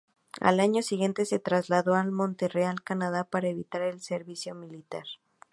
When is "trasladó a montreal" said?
1.37-2.81